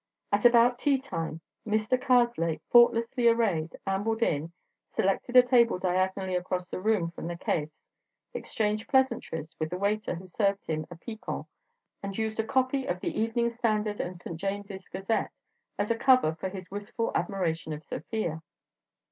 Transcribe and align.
At 0.31 0.45
about 0.45 0.79
tea 0.79 0.97
time, 0.99 1.41
Mr. 1.63 1.95
Karslake, 1.95 2.61
faultlessly 2.71 3.27
arrayed, 3.27 3.77
ambled 3.85 4.23
in, 4.23 4.51
selected 4.89 5.35
a 5.35 5.43
table 5.43 5.77
diagonally 5.77 6.35
across 6.35 6.65
the 6.67 6.79
room 6.81 7.11
from 7.11 7.27
the 7.27 7.37
caisse, 7.37 7.83
exchanged 8.33 8.89
pleasantries 8.89 9.55
with 9.59 9.69
the 9.69 9.77
waiter 9.77 10.15
who 10.15 10.27
served 10.27 10.65
him 10.65 10.87
a 10.89 10.95
picon, 10.95 11.45
and 12.01 12.17
used 12.17 12.39
a 12.39 12.43
copy 12.43 12.87
of 12.87 12.99
The 12.99 13.09
Evening 13.15 13.51
Standard 13.51 13.97
& 13.97 13.97
St. 14.23 14.39
James's 14.39 14.89
Gazette 14.89 15.29
as 15.77 15.91
a 15.91 15.95
cover 15.99 16.33
for 16.33 16.49
his 16.49 16.71
wistful 16.71 17.11
admiration 17.13 17.71
of 17.71 17.83
Sofia. 17.83 18.41